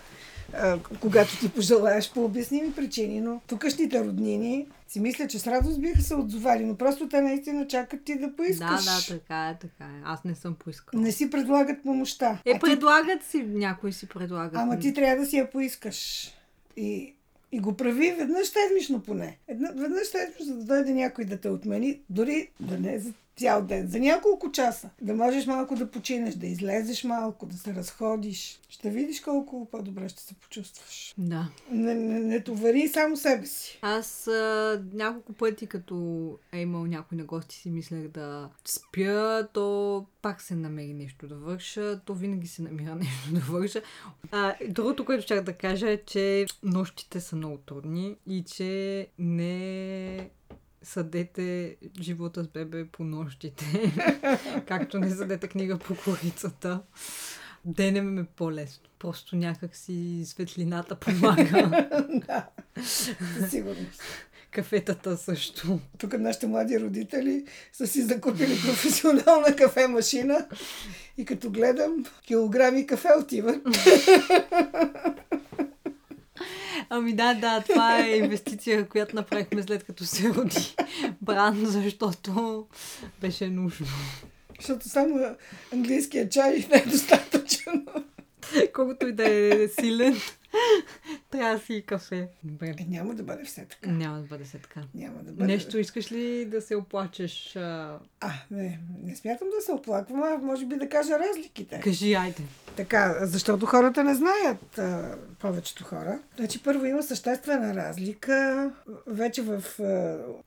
[0.57, 5.81] а, когато ти пожелаеш по обясними причини, но тукашните роднини си мисля, че с радост
[5.81, 8.85] биха се отзовали, но просто те наистина чакат ти да Да, поискаш.
[8.85, 10.01] да, така е, така е.
[10.05, 11.03] Аз не съм поискала.
[11.03, 12.38] Не си предлагат помощта.
[12.45, 14.55] Е, а, ти, предлагат си, някой си предлагат.
[14.57, 16.31] ама ти трябва да си я поискаш.
[16.77, 17.14] И,
[17.53, 19.38] и го прави веднъж седмично поне.
[19.49, 23.12] Една, веднъж седмично, за да дойде някой да те отмени, дори да не е за
[23.37, 24.90] цял ден, за няколко часа.
[25.01, 28.61] Да можеш малко да починеш, да излезеш малко, да се разходиш.
[28.68, 31.14] Ще видиш колко по-добре ще се почувстваш.
[31.18, 31.49] Да.
[31.70, 33.79] Не, не, не товари само себе си.
[33.83, 40.07] Аз а, няколко пъти, като е имал някой на гости, си мислех да спя, то
[40.23, 43.83] пак се намери нещо да върша, то винаги се намира нещо да върша.
[44.31, 50.31] А, другото, което чак да кажа е, че нощите са много трудни и че не
[50.85, 53.64] съдете живота с бебе по нощите,
[54.66, 56.81] както не съдете книга по корицата.
[57.64, 58.88] Денем е по-лесно.
[58.99, 61.87] Просто някак си светлината помага.
[62.27, 62.49] да,
[62.83, 64.03] със сигурност.
[64.51, 65.81] Кафетата също.
[65.99, 70.47] Тук нашите млади родители са си закупили професионална кафе-машина
[71.18, 73.62] и като гледам, килограми кафе отиват.
[76.90, 80.75] Ами да, да, това е инвестиция, която направихме след като се роди
[81.23, 82.66] Бран, защото
[83.20, 83.87] беше нужно.
[84.61, 85.37] Защото само
[85.73, 87.87] английският чай не е достатъчен.
[88.73, 90.16] Колкото и да е силен,
[91.38, 92.29] трябва да си и кафе.
[92.44, 92.75] Добре.
[92.79, 93.90] Е, няма да бъде все така.
[93.90, 94.81] Няма да бъде се така.
[94.94, 95.53] Няма да бъде.
[95.53, 97.57] Нещо искаш ли да се оплачеш?
[97.57, 97.99] А...
[98.20, 101.81] А, не, не смятам да се оплаквам, а може би да кажа разликите.
[101.81, 102.42] Кажи, айде.
[102.77, 106.18] Така, защото хората не знаят, а, повечето хора.
[106.37, 108.70] Значи първо има съществена разлика.
[109.07, 109.83] Вече в, а,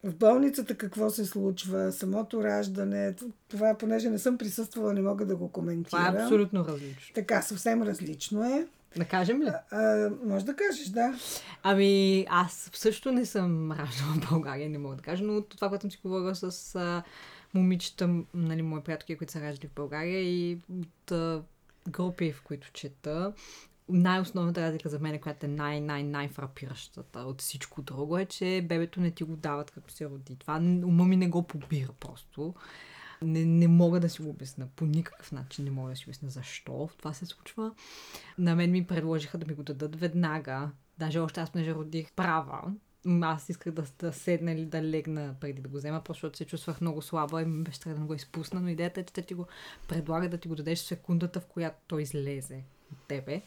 [0.09, 3.13] в болницата какво се случва, самото раждане.
[3.47, 6.05] Това, понеже не съм присъствала, не мога да го коментирам.
[6.05, 7.13] Това е абсолютно различно.
[7.15, 8.67] Така, съвсем различно е.
[8.95, 9.49] Да кажем ли?
[9.71, 11.19] А, може да кажеш, да.
[11.63, 15.81] Ами, аз също не съм раждала в България, не мога да кажа, но това, което
[15.81, 17.03] съм си говорила с а,
[17.53, 21.43] момичета, нали, мои приятелки, които са раждали в България и от а,
[21.89, 23.33] групи, в които чета,
[23.89, 29.23] най-основната разлика за мен, която е най-най-най-фрапиращата от всичко друго е, че бебето не ти
[29.23, 30.35] го дават като се роди.
[30.35, 32.53] Това ума ми не го побира просто.
[33.21, 34.67] Не, не мога да си го обясна.
[34.75, 37.71] По никакъв начин не мога да си обясна защо това се случва.
[38.37, 40.71] На мен ми предложиха да ми го дадат веднага.
[40.97, 42.73] Даже още аз понеже родих права.
[43.21, 46.45] Аз исках да, да седна или да легна преди да го взема, просто защото се
[46.45, 48.59] чувствах много слаба и ми беше трябва да го изпусна.
[48.59, 49.47] Но идеята е, че те ти го
[49.87, 53.41] предлагат да ти го дадеш в секундата, в която той излезе от тебе.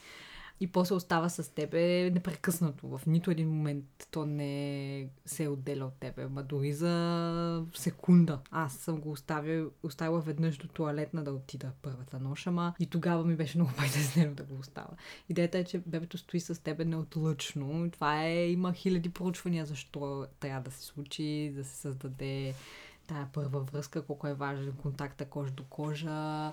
[0.62, 2.99] И после остава с тебе непрекъснато.
[2.99, 6.27] В нито един момент то не се отделя от тебе.
[6.27, 8.40] Ма дори за секунда.
[8.51, 13.25] Аз съм го оставил, оставила веднъж до туалетна да отида първата нощ, ама и тогава
[13.25, 14.96] ми беше много притеснено да го оставя.
[15.29, 17.90] Идеята е, че бебето стои с тебе неотлъчно.
[17.90, 22.55] Това е, има хиляди проучвания защо трябва да се случи, да се създаде
[23.07, 26.53] тая първа връзка, колко е важен контакта кожа до кожа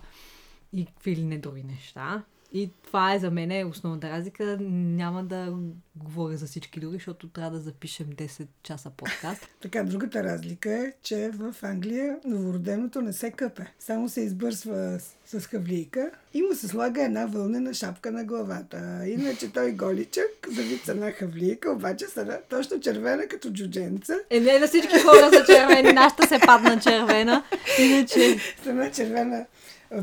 [0.73, 2.23] и какви ли не други неща.
[2.53, 4.57] И това е за мен е основната разлика.
[4.61, 5.53] Няма да
[5.95, 9.47] говоря за всички други, защото трябва да запишем 10 часа подкаст.
[9.61, 13.65] Така, другата разлика е, че в Англия новороденото не се къпе.
[13.79, 19.03] Само се избърсва с, с хавлийка и му се слага една вълнена шапка на главата.
[19.07, 24.15] Иначе той голичък, завица на хавлийка, обаче са точно червена като джудженца.
[24.29, 27.43] Е, не на всички хора са червени, нашата се падна червена.
[27.79, 28.37] Иначе...
[28.63, 29.45] С една червена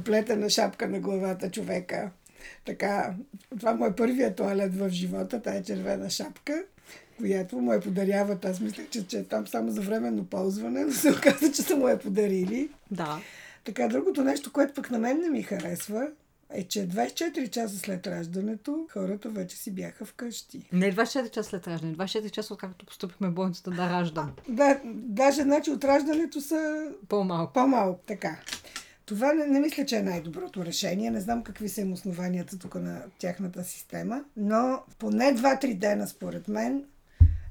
[0.05, 2.11] плетена шапка на главата човека.
[2.65, 3.15] Така,
[3.59, 6.65] това му е първият туалет в живота, тая червена шапка,
[7.19, 8.45] която му е подаряват.
[8.45, 11.77] Аз мислех, че, че е там само за временно ползване, но се оказа, че са
[11.77, 12.69] му е подарили.
[12.91, 13.21] Да.
[13.65, 16.09] Така, другото нещо, което пък на мен не ми харесва,
[16.51, 20.69] е, че 24 часа след раждането хората вече си бяха вкъщи.
[20.73, 24.33] Не 24 часа след раждане, 24 часа откакто поступихме в болницата да раждам.
[24.49, 27.53] Да, даже значи от раждането са По-малко.
[27.53, 28.01] по-малко.
[28.07, 28.37] Така.
[29.07, 31.11] Това не, не мисля, че е най-доброто решение.
[31.11, 36.49] Не знам какви са им основанията тук на тяхната система, но поне 2-3 дена, според
[36.49, 36.85] мен,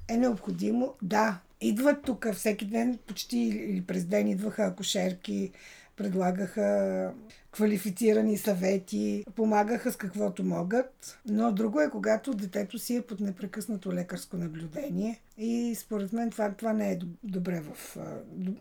[0.08, 0.94] е необходимо.
[1.02, 5.52] Да, идват тук всеки ден, почти или през ден идваха акушерки,
[5.95, 7.12] предлагаха
[7.51, 13.93] квалифицирани съвети, помагаха с каквото могат, но друго е когато детето си е под непрекъснато
[13.93, 17.97] лекарско наблюдение и според мен това, това не е добре в,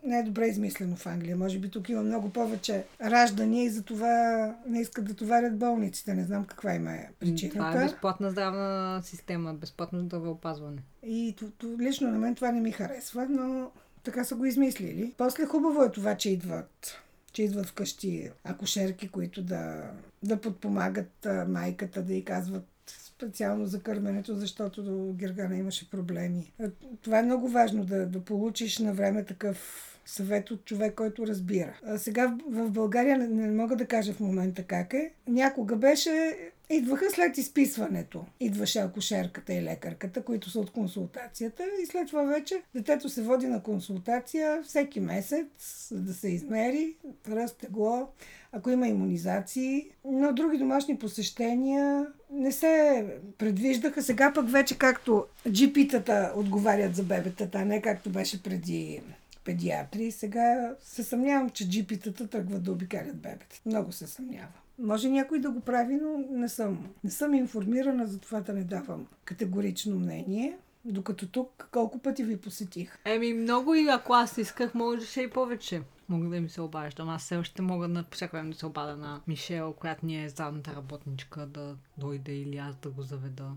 [0.03, 1.37] не е добре измислено в Англия.
[1.37, 6.13] Може би тук има много повече раждания и за това не искат да товарят болниците.
[6.13, 7.57] Не знам каква има е причината.
[7.57, 10.81] Това е безплатна здравна система, безплатно здравеопазване.
[11.05, 11.35] И
[11.79, 13.71] лично на мен това не ми харесва, но
[14.03, 15.13] така са го измислили.
[15.17, 19.91] После хубаво е това, че идват че идват вкъщи акушерки, които да,
[20.23, 26.53] да подпомагат майката, да й казват специално за кърменето, защото до Гергана имаше проблеми.
[27.01, 31.79] Това е много важно да, да получиш на време такъв съвет от човек, който разбира.
[31.85, 35.11] А сега в България не, не мога да кажа в момента как е.
[35.27, 36.37] Някога беше
[36.73, 38.25] Идваха след изписването.
[38.39, 43.47] Идваше акушерката и лекарката, които са от консултацията и след това вече детето се води
[43.47, 45.47] на консултация всеки месец,
[45.89, 46.95] за да се измери
[47.29, 48.07] ръст, тегло,
[48.51, 49.89] ако има иммунизации.
[50.05, 53.05] Но други домашни посещения не се
[53.37, 54.03] предвиждаха.
[54.03, 59.01] Сега пък вече както джипитата отговарят за бебетата, а не както беше преди
[59.45, 60.11] педиатри.
[60.11, 63.61] Сега се съмнявам, че джипитата тръгват да обикалят бебета.
[63.65, 64.62] Много се съмнявам.
[64.83, 66.87] Може някой да го прави, но не съм.
[67.03, 70.57] Не съм информирана, за това да не давам категорично мнение.
[70.85, 72.97] Докато тук, колко пъти ви посетих?
[73.05, 75.81] Еми, много и ако аз исках, можеше и повече.
[76.09, 77.09] Мога да ми се обаждам.
[77.09, 80.29] Аз все още мога на всяко време да се обада на Мишел, която ни е
[80.29, 83.51] задната работничка, да дойде или аз да го заведа.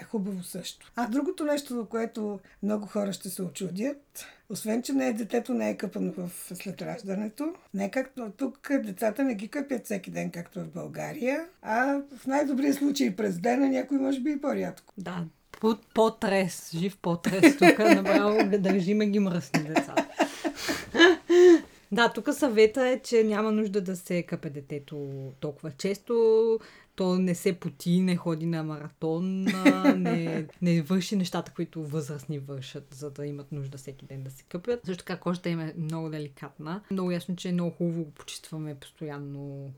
[0.00, 0.92] Е хубаво също.
[0.96, 5.54] А другото нещо, за което много хора ще се очудят, освен, че не е детето
[5.54, 10.30] не е къпано в след раждането, не както тук децата не ги къпят всеки ден,
[10.30, 14.94] както в България, а в най-добрия случай през дена, някой може би и по-рядко.
[14.98, 15.24] Да,
[15.94, 17.56] по-трес, жив по-трес.
[17.56, 20.08] Тук направо държиме ги мръсни децата.
[21.92, 25.08] Да, тук съвета е, че няма нужда да се къпе детето
[25.40, 26.58] толкова често
[26.96, 29.44] то не се поти, не ходи на маратон,
[29.96, 34.42] не, не върши нещата, които възрастни вършат, за да имат нужда всеки ден да се
[34.42, 34.80] къпят.
[34.86, 36.82] Също така кожата им е много деликатна.
[36.90, 39.72] Много ясно, че е много хубаво го почистваме постоянно.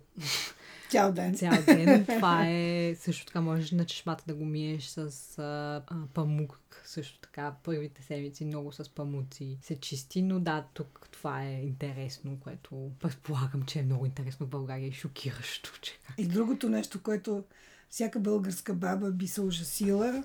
[0.95, 1.35] Цял ден.
[1.35, 2.07] Цял ден.
[2.17, 4.99] Това е също така можеш на чешмата да го миеш с
[5.39, 6.83] а, а, памук.
[6.85, 12.39] Също така първите седмици много с памуци се чисти, но да, тук това е интересно,
[12.41, 15.81] което предполагам, че е много интересно в България и шокиращо.
[15.81, 15.93] Че...
[16.19, 17.45] И другото нещо, което
[17.89, 20.25] всяка българска баба би се ужасила,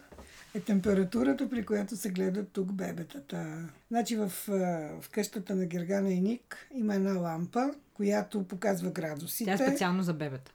[0.53, 3.69] е температурата, при която се гледат тук бебетата.
[3.89, 4.31] Значи в,
[5.01, 9.45] в къщата на Гергана и Ник има една лампа, която показва градусите.
[9.45, 10.51] Тя е специално за бебета.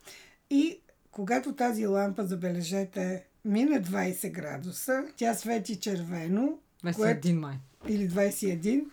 [0.51, 0.79] И
[1.11, 6.59] когато тази лампа, забележете, мине 20 градуса, тя свети червено.
[6.85, 7.57] 21 което, май.
[7.89, 8.85] Или 21,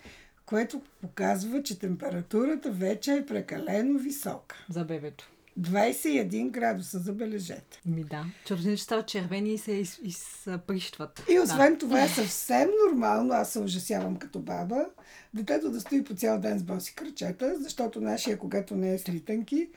[0.45, 4.65] което показва, че температурата вече е прекалено висока.
[4.69, 5.30] За бебето.
[5.59, 7.81] 21 градуса, забележете.
[7.85, 8.25] Ми да.
[8.45, 11.23] Чорзини ще стават червени и се из, изприщват.
[11.29, 11.77] И освен да.
[11.77, 14.85] това е съвсем нормално, аз се ужасявам като баба,
[15.33, 19.69] детето да стои по цял ден с боси кръчета, защото нашия, когато не е слитанки,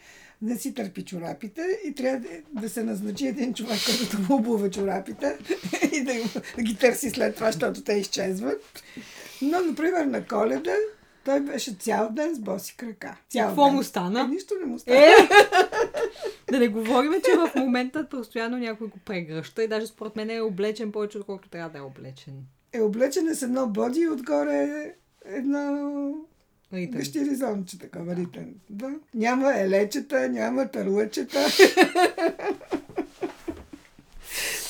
[0.42, 5.36] не си търпи чорапите и трябва да се назначи един човек, който му обува чорапите
[5.92, 6.12] и да,
[6.56, 8.82] да ги търси след това, защото те изчезват.
[9.42, 10.74] Но, например, на коледа
[11.24, 13.16] той беше цял ден с боси крака.
[13.30, 14.20] Цял какво му стана?
[14.20, 14.98] Е, нищо не му стана.
[14.98, 15.10] Е!
[16.50, 20.40] да не говорим, че в момента постоянно някой го прегръща и даже според мен е
[20.40, 22.34] облечен повече, отколкото трябва да е облечен.
[22.72, 26.14] Е облечен е с едно боди и отгоре едно
[26.74, 26.98] Ритън.
[26.98, 28.54] Гащиризонче такова, ритън.
[28.70, 28.94] Да.
[29.14, 31.38] Няма елечета, няма търлъчета.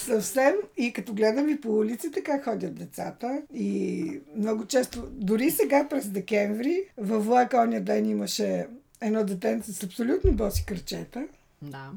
[0.05, 0.55] Съвсем.
[0.77, 3.43] И като гледам и по улиците как ходят децата.
[3.55, 8.67] И много често, дори сега през декември, във влака оня ден имаше
[9.01, 11.27] едно детенце с абсолютно боси кръчета.
[11.63, 11.91] Да.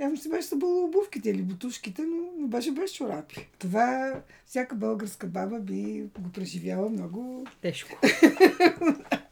[0.00, 3.48] Явно си беше събула обувките или бутушките, но, но беше без чорапи.
[3.58, 7.46] Това всяка българска баба би го преживяла много.
[7.60, 7.98] Тежко.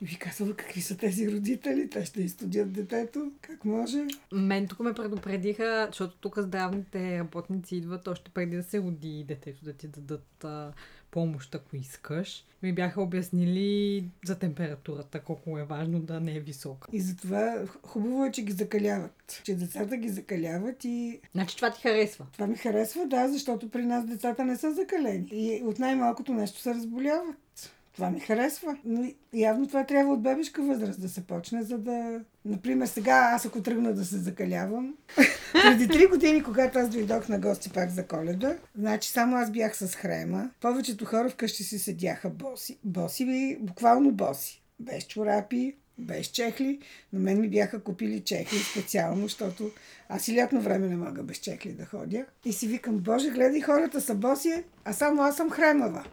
[0.00, 4.06] И ви казала какви са тези родители, те ще изстудят детето, как може.
[4.32, 9.64] Мен тук ме предупредиха, защото тук здравните работници идват още преди да се роди детето,
[9.64, 10.72] да ти дадат а,
[11.10, 12.44] помощ, ако искаш.
[12.62, 16.88] Ми бяха обяснили за температурата, колко е важно да не е висока.
[16.92, 19.40] И затова хубаво е, че ги закаляват.
[19.44, 22.26] Че децата ги закаляват и Значи това ти харесва.
[22.32, 25.28] това ми харесва, да, защото при нас децата не са закалени.
[25.32, 27.72] И от най-малкото нещо се разболяват.
[27.96, 28.76] Това ми харесва.
[28.84, 32.20] Но явно това трябва от бебешка възраст да се почне, за да...
[32.44, 34.94] Например, сега аз ако тръгна да се закалявам,
[35.52, 39.76] преди три години, когато аз дойдох на гости пак за коледа, значи само аз бях
[39.76, 40.50] с хрема.
[40.60, 42.78] Повечето хора вкъщи си седяха боси.
[42.84, 44.62] Боси, буквално боси.
[44.80, 46.78] Без чорапи, без чехли,
[47.12, 49.70] но мен ми бяха купили чехли специално, защото
[50.08, 52.24] аз и лятно време не мога без чехли да ходя.
[52.44, 56.04] И си викам, боже, гледай, хората са боси, а само аз съм хремава.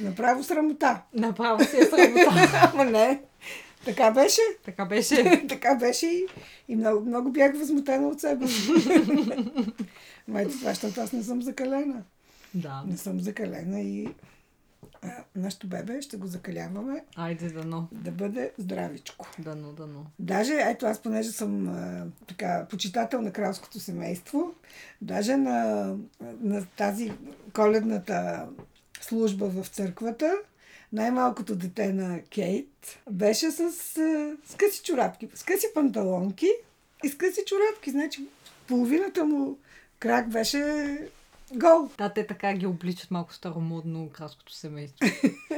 [0.00, 1.02] Направо срамота.
[1.14, 2.60] Направо си е срамота.
[2.72, 3.22] Ама не.
[3.84, 4.40] Така беше.
[4.64, 5.46] така беше.
[5.48, 6.26] така беше и,
[6.68, 8.70] и много, много бях възмутена от себе си.
[10.28, 12.02] Май това, защото аз не съм закалена.
[12.54, 12.82] да.
[12.86, 14.08] Не съм закалена и
[15.02, 17.88] а, нашето бебе ще го закаляваме Айде дано.
[17.92, 19.26] да бъде здравичко.
[19.38, 20.06] Дано, дано.
[20.18, 24.54] Даже, ето аз понеже съм а, така, почитател на кралското семейство,
[25.00, 25.86] даже на,
[26.40, 27.12] на тази
[27.52, 28.46] коледната
[29.04, 30.32] служба в църквата,
[30.92, 33.70] най-малкото дете на Кейт беше с, а,
[34.46, 36.50] с къси чорапки, с къси панталонки
[37.04, 37.90] и с къси чорапки.
[37.90, 38.20] Значи
[38.66, 39.58] половината му
[39.98, 40.98] крак беше
[41.54, 41.88] гол.
[41.98, 45.08] Да, те така ги обличат малко старомодно кралското семейство.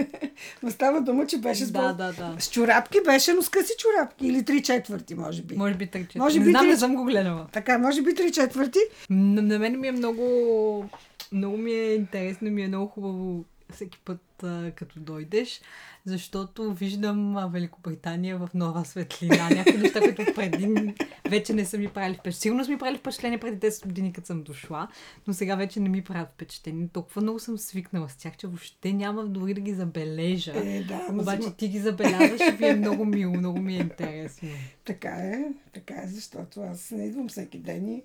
[0.62, 2.36] Но става дума, че беше с, да, да, да.
[2.38, 4.26] с чорапки, беше, но с къси чорапки.
[4.26, 5.56] Или три четвърти, може би.
[5.56, 6.18] Може би тъй, че...
[6.18, 7.46] Може не би знам, три- не съм го гледала.
[7.52, 8.78] Така, може би три четвърти.
[9.10, 10.88] На, на мен ми е много...
[11.32, 15.60] Много ми е интересно, ми е много хубаво всеки път, а, като дойдеш,
[16.04, 19.48] защото виждам а, Великобритания в нова светлина.
[19.56, 20.94] Някакви неща, които преди
[21.28, 22.40] вече не са ми правили впечатление.
[22.40, 24.88] Сигурно са ми правили впечатление преди 10 години, като съм дошла,
[25.26, 26.88] но сега вече не ми правят впечатление.
[26.92, 30.52] Толкова много съм свикнала с тях, че въобще няма дори да ги забележа.
[30.56, 34.48] Е, да, Обаче ти ги забелязваш и ви е много мило, много ми е интересно.
[34.84, 38.02] Така е, така е, защото аз не идвам всеки ден и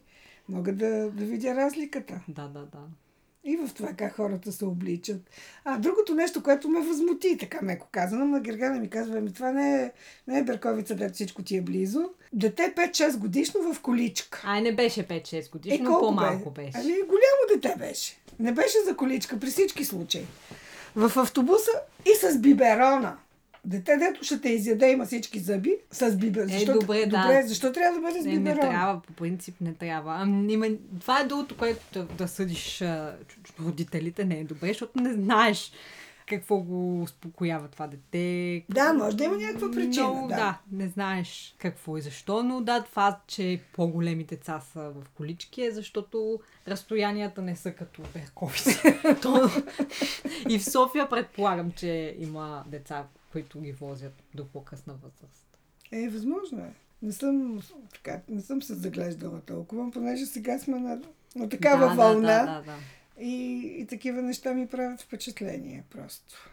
[0.49, 2.21] мога да, да видя разликата.
[2.27, 2.79] Да, да, да.
[3.49, 5.21] И в това как хората се обличат.
[5.65, 9.51] А другото нещо, което ме възмути, така меко казано, на Гергана ми казва, ми това
[9.51, 9.91] не е,
[10.27, 12.09] не е Берковица, дето всичко ти е близо.
[12.33, 14.41] Дете 5-6 годишно в количка.
[14.45, 16.61] Ай, не беше 5-6 годишно, Е, но по-малко бе?
[16.61, 16.77] беше.
[16.77, 18.17] Ами голямо дете беше.
[18.39, 20.25] Не беше за количка при всички случаи.
[20.95, 21.71] В автобуса
[22.05, 23.17] и с биберона.
[23.65, 26.43] Дете, дето ще те изяде, има всички зъби, с бибер.
[26.43, 27.21] Е, Защо, добре, да.
[27.21, 28.59] добре, защо трябва да бъде с Не, не биберон?
[28.59, 30.15] трябва, по принцип не трябва.
[30.17, 30.67] Ами, има...
[30.99, 33.17] Това е другото, което да, да съдиш а,
[33.65, 35.71] родителите не е добре, защото не знаеш
[36.29, 38.65] какво го успокоява това дете.
[38.69, 40.07] Да, може да има някаква причина.
[40.07, 40.35] Но, да.
[40.35, 45.63] да, не знаеш какво и защо, но да, това, че по-големи деца са в колички
[45.63, 48.81] е защото разстоянията не са като Берковица.
[49.21, 49.49] То...
[50.49, 55.57] И в София предполагам, че има деца, които ги возят до по-късна възраст.
[55.91, 56.73] Е, възможно е.
[57.01, 57.61] Не съм,
[57.93, 61.01] така, не съм се заглеждала толкова, понеже сега сме на,
[61.35, 62.77] на такава да, вълна Да, да, да.
[63.19, 66.49] И, и такива неща ми правят впечатление просто.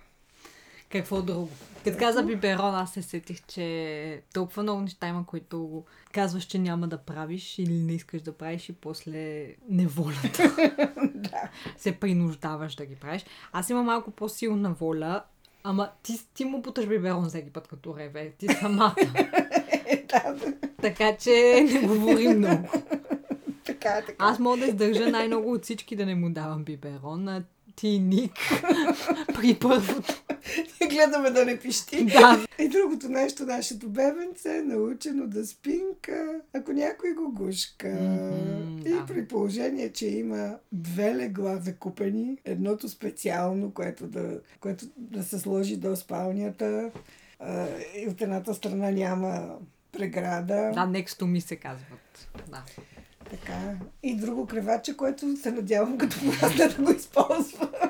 [0.89, 1.51] Какво друго?
[1.85, 6.89] Като каза биберон, аз се сетих, че толкова много неща има, които казваш, че няма
[6.89, 10.57] да правиш или не искаш да правиш и после неволята
[11.15, 11.51] да.
[11.79, 13.25] се принуждаваш да ги правиш.
[13.53, 15.25] Аз имам малко по-силна воля,
[15.67, 18.33] ама ти, ти му буташ биберон всеки път, като реве.
[18.39, 18.95] Ти самата.
[19.89, 20.07] Е,
[20.83, 22.69] така че не говори много.
[23.65, 24.15] Така, така.
[24.19, 27.43] Аз мога да издържа най-много от всички да не му давам биберон, а
[27.77, 28.33] ти Ник
[29.35, 30.15] при първото.
[30.85, 32.05] И гледаме да не пищи.
[32.05, 37.89] Да, И другото нещо, нашето бебенце е научено да спинка, ако някой го гушка.
[37.89, 39.07] Мгм, и да.
[39.07, 45.77] при положение, че има две легла закупени, едното специално, което да, което да се сложи
[45.77, 46.91] до спалнята,
[47.97, 49.59] и от едната страна няма
[49.93, 50.71] преграда.
[50.75, 52.29] да, next to ми се казват.
[52.51, 52.63] Да.
[53.31, 53.75] Така.
[54.03, 57.86] И друго креваче, което се надявам като порасне да го използва.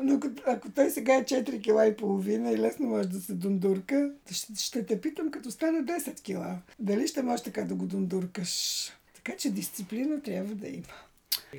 [0.00, 4.10] Но ако той сега е 4 кила и половина и лесно може да се дундурка,
[4.30, 6.58] ще, ще те питам като стане 10 кила.
[6.78, 8.84] Дали ще можеш така да го дундуркаш?
[9.14, 10.84] Така че дисциплина трябва да има.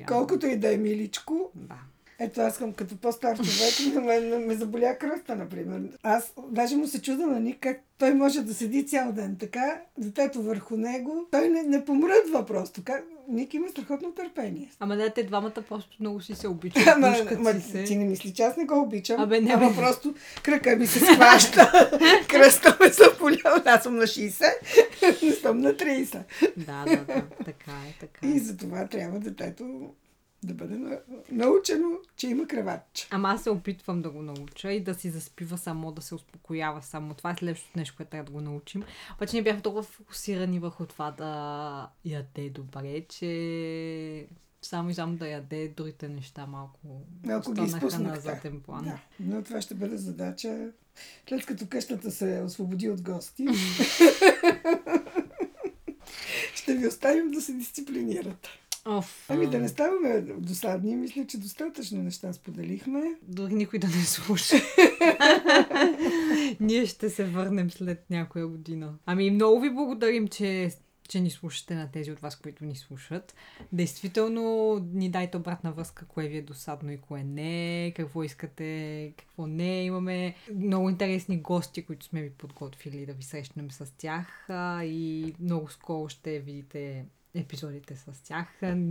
[0.08, 1.78] Колкото и да е миличко, Да.
[2.18, 5.82] ето аз съм като по-стар човек, на мен ме, заболя кръста, например.
[6.02, 9.80] Аз даже му се чуда на Ник как той може да седи цял ден така,
[9.98, 11.26] детето върху него.
[11.30, 12.84] Той не, не помръдва просто.
[12.84, 13.04] Как...
[13.30, 14.70] Ник има страхотно търпение.
[14.80, 16.86] Ама да, те двамата просто много си се обичат.
[16.86, 17.84] Ама, ама си се.
[17.84, 19.20] ти не мисли, че аз не го обичам.
[19.20, 19.76] Абе, не, Ама бе.
[19.76, 21.90] просто кръка ми се схваща.
[22.28, 23.62] Кръста ме заболял.
[23.64, 24.44] Аз съм на 60,
[25.22, 26.22] не съм на 30.
[26.56, 27.22] Да, да, да.
[27.44, 28.30] Така е, така е.
[28.30, 29.90] И за това трябва детето
[30.42, 30.98] да бъде на-
[31.30, 31.86] научено,
[32.16, 33.08] че има креватче.
[33.10, 36.82] Ама аз се опитвам да го науча и да си заспива само, да се успокоява
[36.82, 37.14] само.
[37.14, 38.84] Това е следващото нещо, което трябва да го научим.
[39.14, 41.30] Обаче ние бяхме толкова фокусирани върху това да
[42.04, 44.26] яде добре, че
[44.62, 46.78] само и само да яде другите неща малко,
[47.24, 48.84] Малко ги останаха на заден план.
[48.84, 50.70] Да, но това ще бъде задача.
[51.28, 53.46] След като къщата се освободи от гости,
[56.54, 58.48] ще ви оставим да се дисциплинирате.
[58.84, 63.02] Оф, Ами да не ставаме досадни, мисля, че достатъчно неща споделихме.
[63.22, 64.56] Дори никой да не слуша.
[66.60, 68.94] Ние ще се върнем след някоя година.
[69.06, 70.70] Ами много ви благодарим, че,
[71.08, 73.34] че ни слушате на тези от вас, които ни слушат.
[73.72, 79.46] Действително ни дайте обратна връзка, кое ви е досадно и кое не, какво искате, какво
[79.46, 79.84] не.
[79.84, 84.48] Имаме много интересни гости, които сме ви подготвили да ви срещнем с тях
[84.84, 87.04] и много скоро ще видите
[87.34, 88.46] епизодите с тях.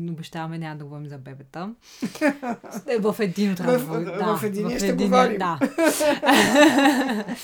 [0.10, 1.76] Обещаваме няма да говорим за бебета.
[2.88, 4.12] Е, В един от В- разговорите.
[4.14, 5.38] в- в единия ще единия, говорим.
[5.38, 5.60] Да.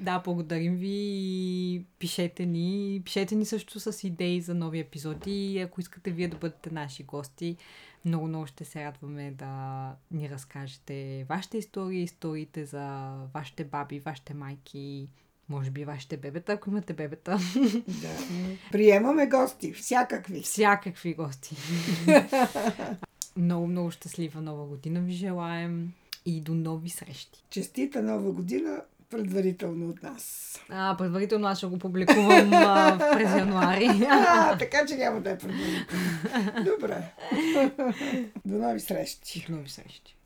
[0.00, 2.64] да, благодарим ви и пишете ни.
[3.04, 5.58] Пишете ни също с идеи за нови епизоди.
[5.60, 7.56] Ако искате вие да бъдете наши гости,
[8.04, 9.50] много, много ще се радваме да
[10.10, 15.08] ни разкажете вашите истории, историите за вашите баби, вашите майки,
[15.48, 17.38] може би вашите бебета, ако имате бебета.
[17.86, 18.08] Да.
[18.72, 20.42] Приемаме гости, всякакви.
[20.42, 21.56] Всякакви гости.
[23.36, 25.92] много, много щастлива нова година ви желаем
[26.26, 27.44] и до нови срещи.
[27.50, 28.80] Честита нова година
[29.10, 30.54] предварително от нас.
[30.68, 33.88] А, предварително аз ще го публикувам а, през януари.
[34.10, 36.64] А, така че няма да е предварително.
[36.64, 37.12] Добре.
[38.44, 39.46] До нови срещи.
[39.48, 40.16] До нови срещи.